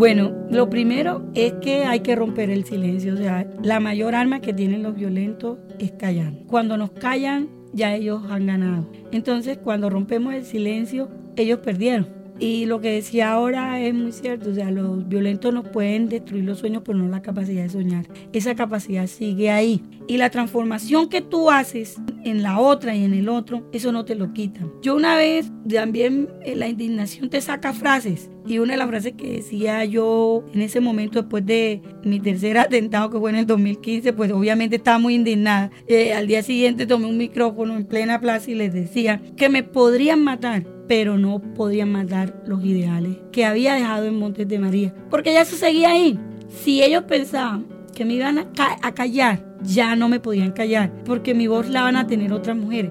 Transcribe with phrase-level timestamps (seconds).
[0.00, 3.12] Bueno, lo primero es que hay que romper el silencio.
[3.12, 6.32] O sea, la mayor arma que tienen los violentos es callar.
[6.46, 8.90] Cuando nos callan, ya ellos han ganado.
[9.12, 12.08] Entonces, cuando rompemos el silencio, ellos perdieron.
[12.38, 16.44] Y lo que decía ahora es muy cierto, o sea, los violentos nos pueden destruir
[16.44, 18.06] los sueños, pero no la capacidad de soñar.
[18.32, 19.82] Esa capacidad sigue ahí.
[20.08, 24.06] Y la transformación que tú haces en la otra y en el otro, eso no
[24.06, 24.72] te lo quitan.
[24.80, 28.30] Yo una vez también la indignación te saca frases.
[28.46, 32.58] Y una de las frases que decía yo en ese momento, después de mi tercer
[32.58, 35.70] atentado, que fue en el 2015, pues obviamente estaba muy indignada.
[35.86, 39.62] Eh, al día siguiente tomé un micrófono en plena plaza y les decía que me
[39.62, 44.94] podrían matar, pero no podían matar los ideales que había dejado en Montes de María,
[45.10, 46.18] porque ya se seguía ahí.
[46.48, 48.46] Si ellos pensaban que me iban a,
[48.82, 52.56] a callar, ya no me podían callar, porque mi voz la van a tener otras
[52.56, 52.90] mujeres.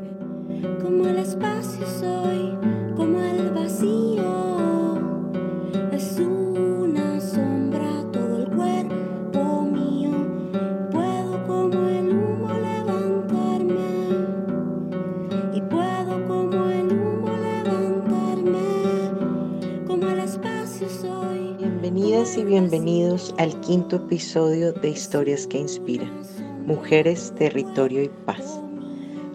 [0.82, 1.79] Como el espacio
[22.44, 26.12] bienvenidos al quinto episodio de Historias que Inspiran,
[26.66, 28.62] Mujeres, Territorio y Paz.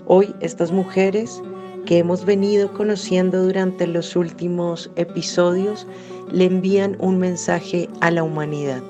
[0.07, 1.43] Hoy estas mujeres
[1.87, 5.87] que hemos venido conociendo durante los últimos episodios
[6.31, 8.83] le envían un mensaje a la humanidad.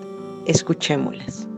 [0.46, 1.48] Escuchémoslas.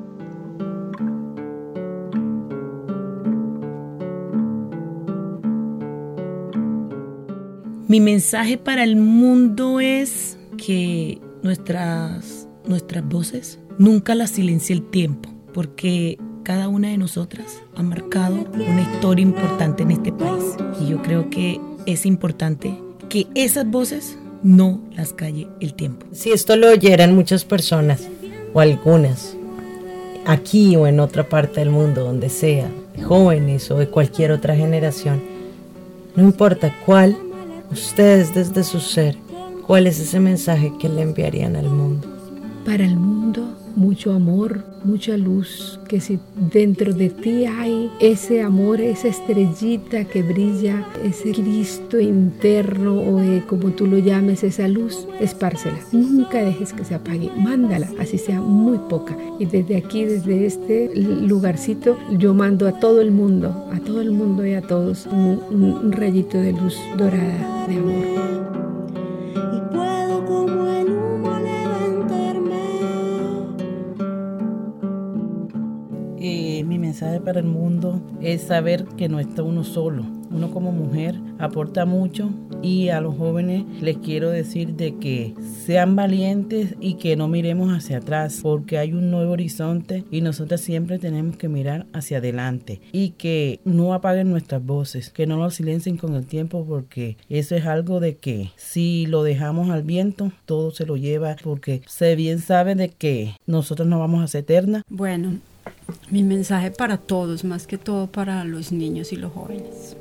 [7.89, 12.36] Mi mensaje para el mundo es que nuestras,
[12.67, 18.83] nuestras voces nunca las silencie el tiempo, porque cada una de nosotras ha marcado una
[18.83, 20.45] historia importante en este país.
[20.81, 26.07] Y yo creo que es importante que esas voces no las calle el tiempo.
[26.13, 28.09] Si esto lo oyeran muchas personas,
[28.53, 29.37] o algunas,
[30.25, 32.71] aquí o en otra parte del mundo, donde sea,
[33.05, 35.21] jóvenes o de cualquier otra generación,
[36.15, 37.17] no importa cuál,
[37.71, 39.17] ustedes desde su ser,
[39.67, 42.16] cuál es ese mensaje que le enviarían al mundo.
[42.67, 46.19] Para el mundo, mucho amor, mucha luz, que si
[46.53, 53.45] dentro de ti hay ese amor, esa estrellita que brilla, ese Cristo interno o eh,
[53.47, 55.79] como tú lo llames, esa luz, espárcela.
[55.93, 59.17] Nunca dejes que se apague, mándala, así sea muy poca.
[59.39, 64.11] Y desde aquí, desde este lugarcito, yo mando a todo el mundo, a todo el
[64.11, 68.36] mundo y a todos un, un, un rayito de luz dorada de amor.
[77.27, 80.05] Para el mundo es saber que no está uno solo.
[80.31, 82.31] Uno como mujer aporta mucho
[82.63, 87.73] y a los jóvenes les quiero decir de que sean valientes y que no miremos
[87.73, 92.81] hacia atrás porque hay un nuevo horizonte y nosotros siempre tenemos que mirar hacia adelante
[92.93, 97.57] y que no apaguen nuestras voces, que no lo silencien con el tiempo porque eso
[97.57, 102.15] es algo de que si lo dejamos al viento todo se lo lleva porque se
[102.15, 104.83] bien sabe de que nosotros no vamos a ser eternas.
[104.89, 105.41] Bueno,
[106.11, 109.97] mi mensaje para todos, más que todo para los niños y los jóvenes.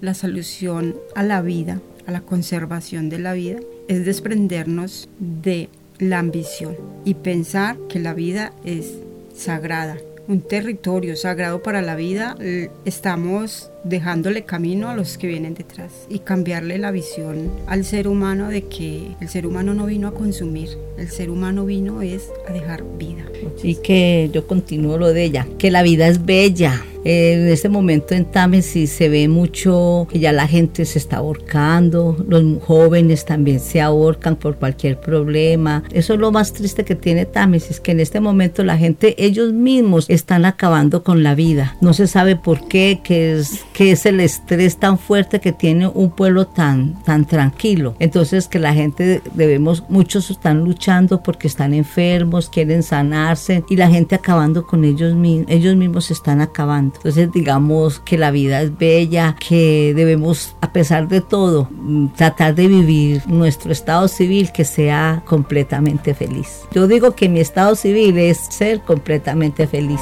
[0.00, 5.68] La solución a la vida, a la conservación de la vida, es desprendernos de
[5.98, 8.94] la ambición y pensar que la vida es
[9.34, 9.96] sagrada,
[10.28, 12.36] un territorio sagrado para la vida,
[12.84, 18.48] estamos dejándole camino a los que vienen detrás y cambiarle la visión al ser humano
[18.48, 22.52] de que el ser humano no vino a consumir, el ser humano vino es a
[22.52, 23.24] dejar vida.
[23.62, 26.84] Y que yo continúo lo de ella, que la vida es bella.
[27.08, 32.16] En este momento en Támesis se ve mucho que ya la gente se está ahorcando,
[32.28, 35.84] los jóvenes también se ahorcan por cualquier problema.
[35.92, 39.52] Eso es lo más triste que tiene Támesis, que en este momento la gente, ellos
[39.52, 41.76] mismos están acabando con la vida.
[41.80, 45.86] No se sabe por qué, que es, que es el estrés tan fuerte que tiene
[45.86, 47.94] un pueblo tan, tan tranquilo.
[48.00, 53.88] Entonces que la gente debemos, muchos están luchando porque están enfermos, quieren sanarse y la
[53.88, 56.95] gente acabando con ellos mismos, ellos mismos se están acabando.
[56.96, 62.54] Entonces digamos que la vida es bella, que debemos a pesar de todo mm, tratar
[62.54, 66.62] de vivir nuestro estado civil que sea completamente feliz.
[66.72, 70.00] Yo digo que mi estado civil es ser completamente feliz.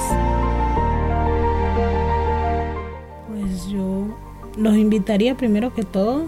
[3.29, 4.06] Pues yo
[4.56, 6.26] los invitaría primero que todo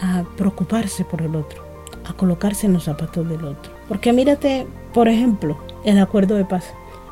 [0.00, 1.62] a preocuparse por el otro,
[2.04, 3.72] a colocarse en los zapatos del otro.
[3.88, 6.64] Porque mírate, por ejemplo, el acuerdo de paz.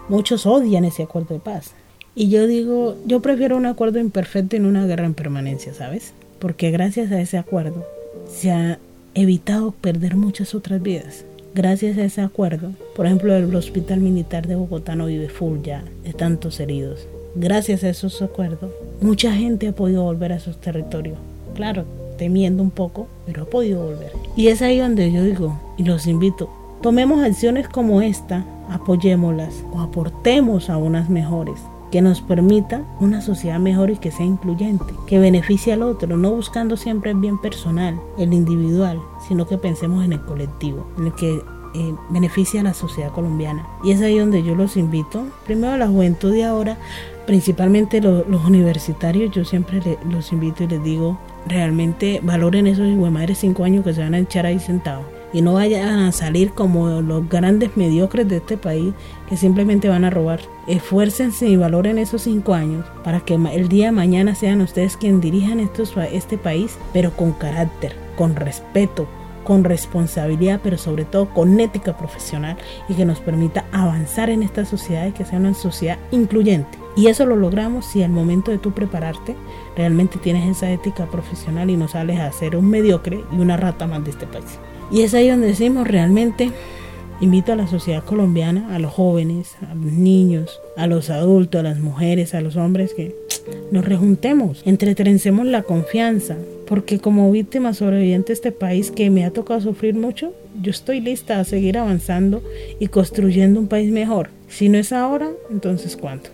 [0.08, 1.74] Muchos odian ese acuerdo de paz.
[2.20, 6.12] Y yo digo, yo prefiero un acuerdo imperfecto en una guerra en permanencia, ¿sabes?
[6.40, 7.86] Porque gracias a ese acuerdo
[8.28, 8.80] se ha
[9.14, 11.24] evitado perder muchas otras vidas.
[11.54, 15.84] gracias a ese acuerdo, por ejemplo, el Hospital Militar de Bogotá no vive full ya
[16.02, 17.06] de tantos heridos.
[17.36, 21.18] Gracias a esos acuerdos, mucha gente ha podido volver a esos territorios.
[21.54, 21.84] Claro,
[22.16, 24.10] temiendo un poco, pero ha podido volver.
[24.36, 26.50] Y es ahí donde yo digo, y los invito,
[26.82, 31.60] tomemos acciones como esta, apoyémoslas o aportemos a unas mejores
[31.90, 36.32] que nos permita una sociedad mejor y que sea incluyente, que beneficie al otro, no
[36.32, 41.14] buscando siempre el bien personal, el individual, sino que pensemos en el colectivo, en el
[41.14, 41.43] que
[41.75, 43.67] eh, beneficia a la sociedad colombiana.
[43.85, 46.79] Y es ahí donde yo los invito, primero a la juventud de ahora,
[47.26, 53.64] principalmente los universitarios, yo siempre los invito y les digo, realmente valoren esos madres cinco
[53.64, 57.28] años que se van a echar ahí sentados y no vayan a salir como los
[57.28, 58.94] grandes mediocres de este país
[59.28, 60.40] que simplemente van a robar.
[60.66, 65.20] Esfuércense y valoren esos cinco años para que el día de mañana sean ustedes quienes
[65.20, 69.06] dirijan estos, este país, pero con carácter, con respeto,
[69.44, 74.66] con responsabilidad, pero sobre todo con ética profesional y que nos permita avanzar en esta
[74.66, 76.78] sociedad y que sea una sociedad incluyente.
[76.96, 79.36] Y eso lo logramos si al momento de tú prepararte
[79.75, 83.86] realmente tienes esa ética profesional y no sales a ser un mediocre y una rata
[83.86, 84.58] más de este país.
[84.90, 86.50] Y es ahí donde decimos realmente,
[87.20, 91.64] invito a la sociedad colombiana, a los jóvenes, a los niños, a los adultos, a
[91.64, 93.14] las mujeres, a los hombres, que
[93.70, 96.37] nos rejuntemos, entretrencemos la confianza,
[96.67, 101.00] porque como víctima sobreviviente de este país que me ha tocado sufrir mucho, yo estoy
[101.00, 102.43] lista a seguir avanzando
[102.79, 104.31] y construyendo un país mejor.
[104.49, 106.31] Si no es ahora, entonces ¿cuándo?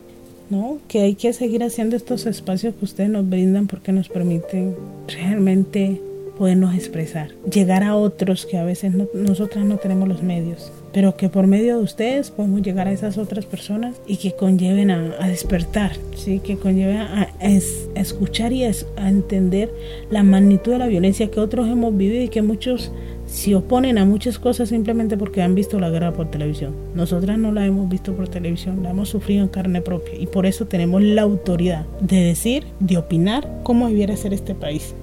[0.51, 0.79] ¿No?
[0.89, 4.75] Que hay que seguir haciendo estos espacios que ustedes nos brindan porque nos permiten
[5.09, 6.01] realmente
[6.39, 11.29] podernos expresar, llegar a otros que a veces nosotras no tenemos los medios, pero que
[11.29, 15.93] por medio de ustedes podemos llegar a esas otras personas y que conlleven a, despertar,
[16.15, 16.41] ¿sí?
[16.41, 17.29] que conlleven a,
[17.95, 19.73] escuchar y a, entender
[20.11, 22.91] la magnitud de la violencia que otros hemos vivido y que muchos
[23.27, 26.75] se oponen a muchas cosas simplemente porque han visto la guerra por televisión.
[26.95, 30.47] Nosotras no la hemos visto por televisión, la hemos sufrido en carne propia y por
[30.47, 34.95] eso tenemos la autoridad de decir, de opinar cómo debiera ser este país.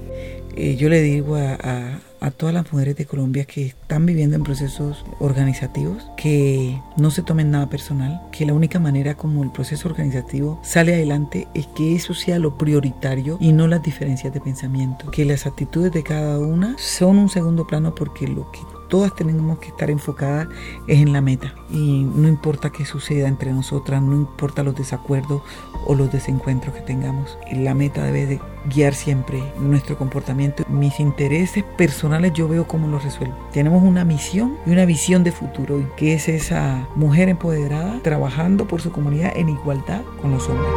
[0.56, 4.44] Eh, yo le digo a, a, todas las mujeres de Colombia que están viviendo en
[4.44, 9.90] procesos organizativos que no se tomen nada personal, que la única manera como el proceso
[9.90, 15.10] organizativo sale adelante es que eso sea lo prioritario y no las diferencias de pensamiento,
[15.12, 18.60] que las actitudes de cada una son un segundo plano porque lo que
[18.92, 20.50] todas tenemos que estar enfocadas
[20.86, 25.42] en la meta y no importa qué suceda entre nosotras, no importa los desacuerdos
[25.88, 30.66] o los desencuentros que tengamos, la meta debe de guiar siempre nuestro comportamiento.
[30.68, 33.36] Mis intereses personales yo veo cómo los resuelvo.
[33.54, 38.82] Tenemos una misión y una visión de futuro que es esa mujer empoderada trabajando por
[38.82, 40.70] su comunidad en igualdad con los hombres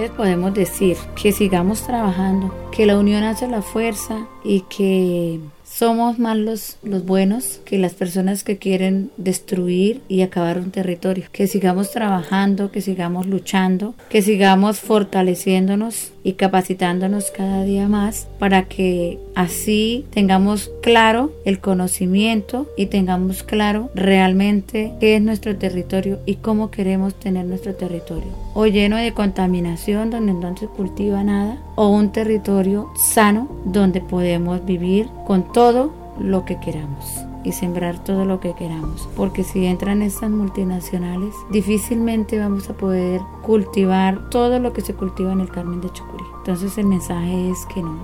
[0.00, 0.96] les podemos decir?
[1.14, 5.40] Que sigamos trabajando, que la unión hace la fuerza y que
[5.80, 11.24] somos más los, los buenos que las personas que quieren destruir y acabar un territorio.
[11.32, 18.64] Que sigamos trabajando, que sigamos luchando, que sigamos fortaleciéndonos y capacitándonos cada día más para
[18.64, 26.36] que así tengamos claro el conocimiento y tengamos claro realmente qué es nuestro territorio y
[26.36, 28.30] cómo queremos tener nuestro territorio.
[28.54, 34.64] O lleno de contaminación donde no se cultiva nada o un territorio sano donde podemos
[34.64, 39.08] vivir con todo lo que queramos y sembrar todo lo que queramos.
[39.16, 45.32] Porque si entran estas multinacionales, difícilmente vamos a poder cultivar todo lo que se cultiva
[45.32, 46.24] en el Carmen de Chucurí.
[46.38, 47.98] Entonces el mensaje es que no,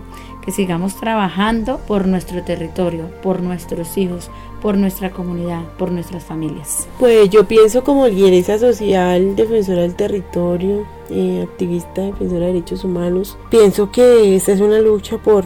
[0.44, 4.30] que sigamos trabajando por nuestro territorio, por nuestros hijos,
[4.62, 6.88] por nuestra comunidad, por nuestras familias.
[6.98, 13.38] Pues yo pienso como lideresa social, defensora del territorio, eh, activista, defensora de derechos humanos,
[13.50, 15.44] pienso que esta es una lucha por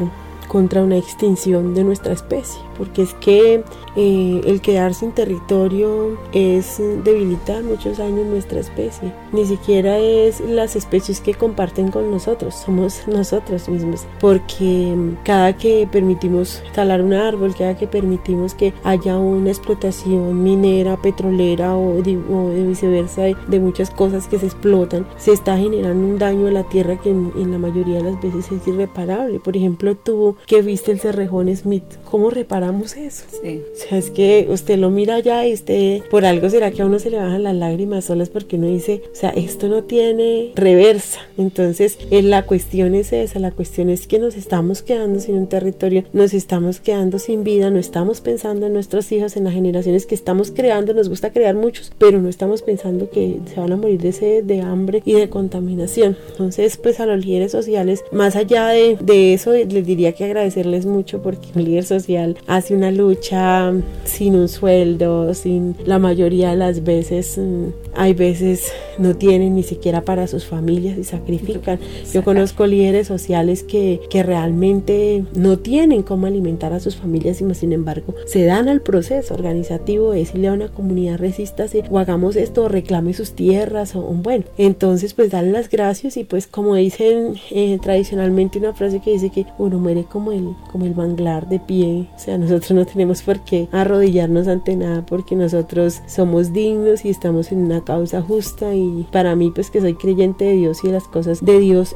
[0.48, 3.62] contra una extinción de nuestra especie, porque es que
[3.94, 9.12] eh, el quedar sin territorio es debilitar muchos años nuestra especie.
[9.32, 14.06] Ni siquiera es las especies que comparten con nosotros, somos nosotros mismos.
[14.18, 20.96] Porque cada que permitimos talar un árbol, cada que permitimos que haya una explotación minera,
[20.96, 22.16] petrolera o de,
[22.64, 26.98] viceversa de, muchas cosas que se explotan, se está generando un daño a la tierra
[26.98, 29.38] que en, la mayoría de las veces es irreparable.
[29.38, 33.24] Por ejemplo, tú que viste el cerrejón Smith, ¿cómo reparamos eso?
[33.42, 36.86] Sí sea, es que usted lo mira ya y usted, por algo será que a
[36.86, 40.52] uno se le bajan las lágrimas solas porque uno dice, o sea, esto no tiene
[40.54, 41.20] reversa.
[41.38, 45.48] Entonces, eh, la cuestión es esa, la cuestión es que nos estamos quedando sin un
[45.48, 50.06] territorio, nos estamos quedando sin vida, no estamos pensando en nuestros hijos, en las generaciones
[50.06, 53.76] que estamos creando, nos gusta crear muchos, pero no estamos pensando que se van a
[53.76, 56.16] morir de sed, de hambre y de contaminación.
[56.30, 60.86] Entonces, pues a los líderes sociales, más allá de, de eso, les diría que agradecerles
[60.86, 63.72] mucho porque un líder social hace una lucha
[64.04, 69.62] sin un sueldo, sin la mayoría de las veces, mm, hay veces no tienen ni
[69.62, 71.78] siquiera para sus familias y sacrifican.
[72.12, 77.54] Yo conozco líderes sociales que, que realmente no tienen cómo alimentar a sus familias y
[77.54, 82.36] sin embargo se dan al proceso organizativo de decirle a una comunidad resístase o hagamos
[82.36, 86.74] esto o reclame sus tierras o bueno, entonces pues darle las gracias y pues como
[86.74, 91.48] dicen eh, tradicionalmente una frase que dice que uno muere como el, como el manglar
[91.48, 96.52] de pie, o sea, nosotros no tenemos por qué arrodillarnos ante nada porque nosotros somos
[96.52, 100.54] dignos y estamos en una causa justa y para mí pues que soy creyente de
[100.54, 101.94] Dios y de las cosas de Dios,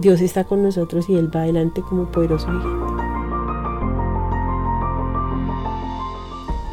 [0.00, 3.02] Dios está con nosotros y Él va adelante como poderoso gigante.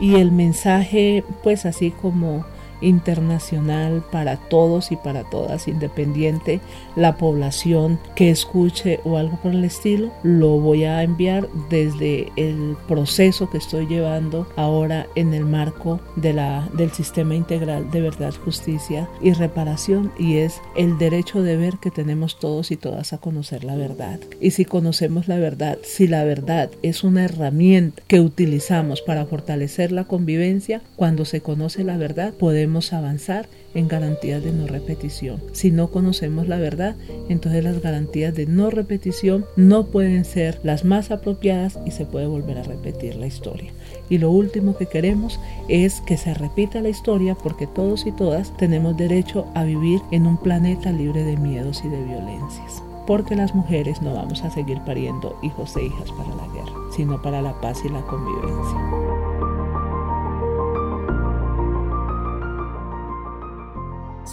[0.02, 2.46] Y el mensaje pues así como
[2.84, 6.62] internacional para todos y para todas, independiente
[6.96, 12.76] la población que escuche o algo por el estilo, lo voy a enviar desde el
[12.88, 18.34] proceso que estoy llevando ahora en el marco de la, del sistema integral de verdad,
[18.44, 23.18] justicia y reparación y es el derecho de ver que tenemos todos y todas a
[23.18, 24.20] conocer la verdad.
[24.42, 29.92] Y si conocemos la verdad, si la verdad es una herramienta que utilizamos para fortalecer
[29.92, 35.42] la convivencia, cuando se conoce la verdad podemos avanzar en garantías de no repetición.
[35.52, 36.96] Si no conocemos la verdad,
[37.30, 42.28] entonces las garantías de no repetición no pueden ser las más apropiadas y se puede
[42.28, 43.72] volver a repetir la historia.
[44.10, 48.56] Y lo último que queremos es que se repita la historia porque todos y todas
[48.58, 52.84] tenemos derecho a vivir en un planeta libre de miedos y de violencias.
[53.06, 57.22] Porque las mujeres no vamos a seguir pariendo hijos e hijas para la guerra, sino
[57.22, 59.03] para la paz y la convivencia.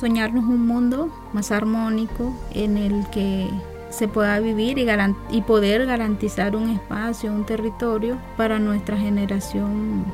[0.00, 3.48] Soñarnos un mundo más armónico en el que
[3.90, 10.04] se pueda vivir y, poder garantizar un espacio, un territorio para nuestra generación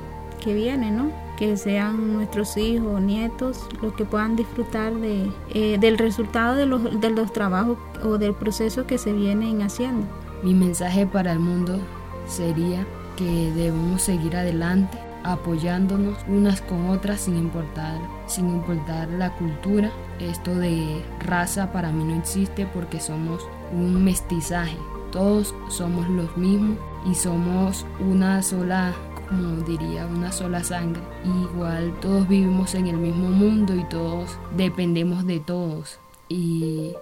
[0.43, 1.11] que viene, ¿no?
[1.37, 7.01] que sean nuestros hijos, nietos, los que puedan disfrutar de, eh, del resultado de los,
[7.01, 10.07] de los trabajos o del proceso que se vienen haciendo.
[10.43, 11.79] Mi mensaje para el mundo
[12.27, 19.91] sería que debemos seguir adelante apoyándonos unas con otras sin importar, sin importar la cultura.
[20.21, 23.43] Esto de raza para mí no existe porque somos
[23.73, 24.77] un mestizaje.
[25.11, 26.79] Todos somos los mismos
[27.11, 28.95] y somos una sola,
[29.29, 31.03] como diría, una sola sangre.
[31.25, 35.99] Igual todos vivimos en el mismo mundo y todos dependemos de todos.
[36.29, 36.93] Y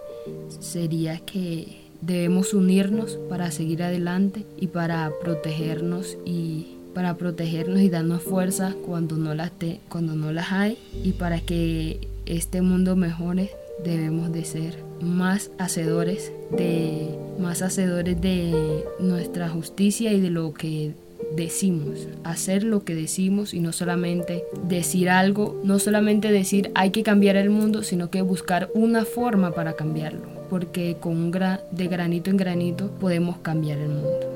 [0.61, 8.22] sería que debemos unirnos para seguir adelante y para protegernos y para protegernos y darnos
[8.22, 9.52] fuerza cuando no las,
[9.88, 10.78] cuando no las hay.
[11.02, 13.50] Y para que este mundo mejore
[13.84, 20.92] debemos de ser más hacedores de más hacedores de nuestra justicia y de lo que
[21.36, 27.02] decimos, hacer lo que decimos y no solamente decir algo, no solamente decir hay que
[27.02, 32.30] cambiar el mundo, sino que buscar una forma para cambiarlo, porque con un de granito
[32.30, 34.34] en granito podemos cambiar el mundo.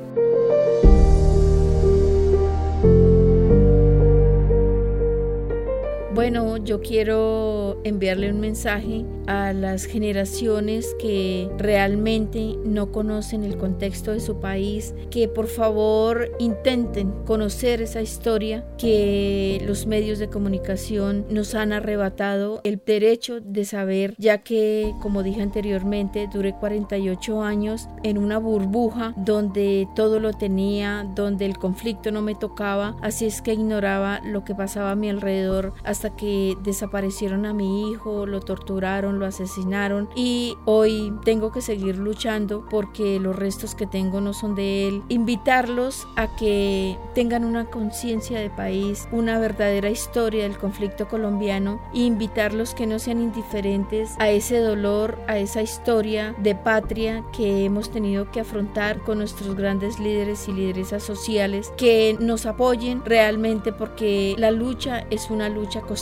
[6.19, 14.11] Bueno, yo quiero enviarle un mensaje a las generaciones que realmente no conocen el contexto
[14.11, 21.25] de su país, que por favor intenten conocer esa historia que los medios de comunicación
[21.31, 27.89] nos han arrebatado el derecho de saber, ya que, como dije anteriormente, duré 48 años
[28.03, 33.41] en una burbuja donde todo lo tenía, donde el conflicto no me tocaba, así es
[33.41, 38.41] que ignoraba lo que pasaba a mi alrededor hasta que desaparecieron a mi hijo, lo
[38.41, 44.33] torturaron, lo asesinaron y hoy tengo que seguir luchando porque los restos que tengo no
[44.33, 45.03] son de él.
[45.09, 52.01] Invitarlos a que tengan una conciencia de país, una verdadera historia del conflicto colombiano e
[52.01, 57.91] invitarlos que no sean indiferentes a ese dolor, a esa historia de patria que hemos
[57.91, 64.35] tenido que afrontar con nuestros grandes líderes y lideresas sociales, que nos apoyen realmente porque
[64.39, 65.98] la lucha es una lucha constante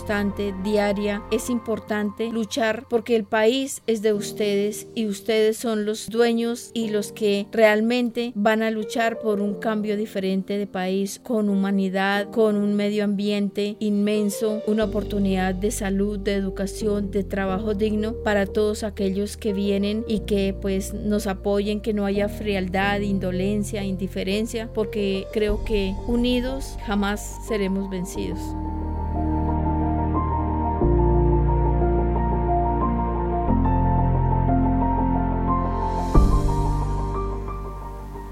[0.63, 1.23] diaria.
[1.31, 6.91] Es importante luchar porque el país es de ustedes y ustedes son los dueños y
[6.91, 12.57] los que realmente van a luchar por un cambio diferente de país con humanidad, con
[12.57, 18.83] un medio ambiente inmenso, una oportunidad de salud, de educación, de trabajo digno para todos
[18.83, 25.27] aquellos que vienen y que pues nos apoyen, que no haya frialdad, indolencia, indiferencia, porque
[25.33, 28.41] creo que unidos jamás seremos vencidos.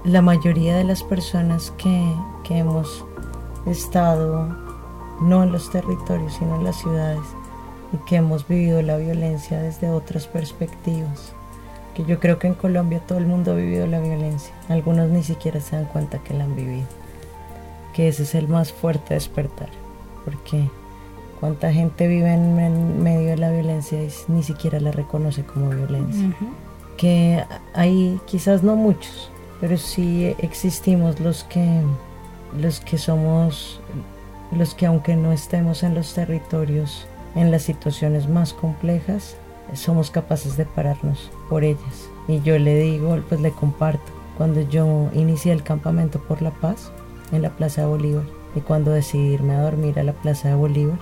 [0.05, 3.03] La mayoría de las personas que, que hemos
[3.65, 4.55] estado
[5.21, 7.23] no en los territorios, sino en las ciudades,
[7.91, 11.33] y que hemos vivido la violencia desde otras perspectivas.
[11.95, 14.53] Que yo creo que en Colombia todo el mundo ha vivido la violencia.
[14.69, 16.85] Algunos ni siquiera se dan cuenta que la han vivido.
[17.93, 19.69] Que ese es el más fuerte despertar.
[20.25, 20.69] Porque
[21.39, 26.35] cuánta gente vive en, medio de la violencia y ni siquiera la reconoce como violencia.
[26.97, 29.31] Que hay quizás no muchos,
[29.61, 31.81] pero sí existimos los que
[32.59, 33.79] los que somos
[34.51, 39.35] los que aunque no estemos en los territorios en las situaciones más complejas
[39.73, 42.09] somos capaces de pararnos por ellas.
[42.27, 46.91] Y yo le digo pues le comparto cuando yo inicié el campamento por la paz
[47.31, 50.55] en la Plaza de Bolívar y cuando decidí irme a dormir a la Plaza de
[50.55, 50.99] Bolívar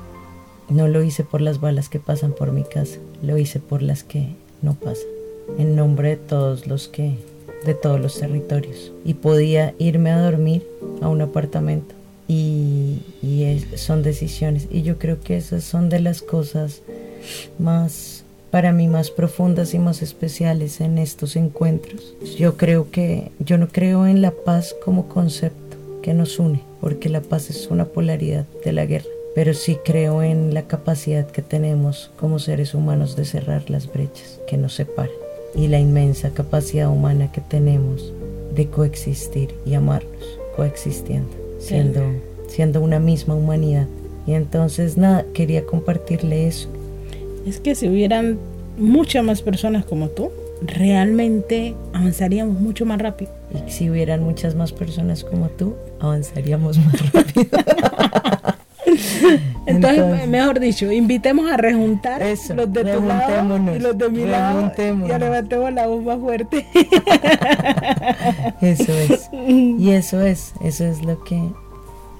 [0.69, 4.03] no lo hice por las balas que pasan por mi casa lo hice por las
[4.03, 5.07] que no pasan.
[5.57, 7.17] En nombre de todos los que
[7.65, 8.91] de todos los territorios.
[9.05, 10.65] Y podía irme a dormir
[11.01, 11.95] a un apartamento.
[12.27, 12.99] Y,
[13.75, 14.67] son decisiones.
[14.71, 16.81] Y yo creo que esas son de las cosas
[17.59, 22.13] más para mí más profundas y más especiales en estos encuentros.
[22.37, 27.09] Yo creo que yo no creo en la paz como concepto que nos une, porque
[27.09, 31.41] la paz es una polaridad de la guerra, pero sí creo en la capacidad que
[31.41, 35.22] tenemos como seres humanos de cerrar las brechas que nos separan
[35.55, 38.13] y la inmensa capacidad humana que tenemos
[38.55, 41.29] de coexistir y amarnos coexistiendo,
[41.59, 42.01] siendo,
[42.47, 43.87] siendo una misma humanidad.
[44.25, 46.69] Y entonces nada, quería compartirle eso.
[47.45, 48.37] Es que si hubieran
[48.77, 50.31] muchas más personas como tú,
[50.61, 53.31] realmente avanzaríamos mucho más rápido.
[53.67, 57.47] Y si hubieran muchas más personas como tú, avanzaríamos más rápido.
[59.65, 64.71] Entonces, mejor dicho, invitemos a rejuntar los de tu lado y los de mi lado
[64.77, 66.67] y levantemos la voz más fuerte.
[68.61, 69.29] Eso es.
[69.33, 71.41] Y eso es, eso es lo que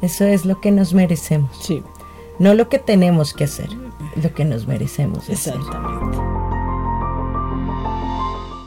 [0.02, 1.50] eso es lo que nos merecemos.
[1.62, 1.82] Sí.
[2.40, 3.70] No lo que tenemos que hacer,
[4.22, 5.30] lo que nos merecemos.
[5.30, 6.33] Exactamente.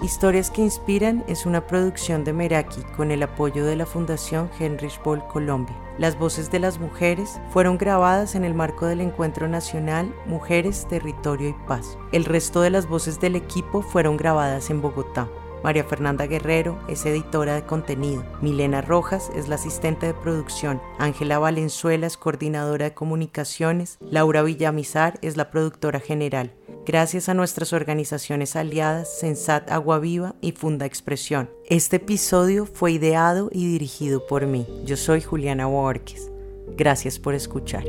[0.07, 5.03] Historias que Inspiran es una producción de Meraki con el apoyo de la Fundación Heinrich
[5.03, 5.77] Boll Colombia.
[5.99, 11.49] Las voces de las mujeres fueron grabadas en el marco del Encuentro Nacional Mujeres, Territorio
[11.49, 11.99] y Paz.
[12.12, 15.29] El resto de las voces del equipo fueron grabadas en Bogotá.
[15.64, 18.25] María Fernanda Guerrero es editora de contenido.
[18.40, 20.81] Milena Rojas es la asistente de producción.
[21.01, 23.99] Ángela Valenzuela es coordinadora de comunicaciones.
[24.01, 26.53] Laura Villamizar es la productora general.
[26.87, 31.51] Gracias a nuestras organizaciones aliadas Sensat Agua Viva y Funda Expresión.
[31.68, 34.64] Este episodio fue ideado y dirigido por mí.
[34.85, 36.31] Yo soy Juliana Borges.
[36.77, 37.83] Gracias por escuchar.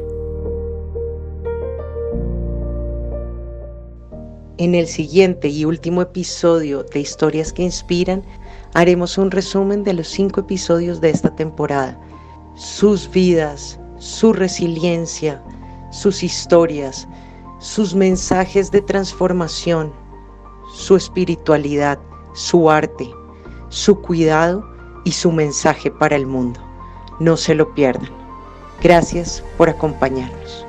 [4.58, 8.24] En el siguiente y último episodio de Historias que Inspiran,
[8.74, 12.02] haremos un resumen de los cinco episodios de esta temporada.
[12.56, 15.40] Sus vidas, su resiliencia,
[15.92, 17.08] sus historias,
[17.60, 19.92] sus mensajes de transformación,
[20.74, 22.00] su espiritualidad,
[22.34, 23.10] su arte,
[23.70, 24.64] su cuidado
[25.06, 26.60] y su mensaje para el mundo.
[27.20, 28.12] No se lo pierdan.
[28.82, 30.67] Gracias por acompañarnos.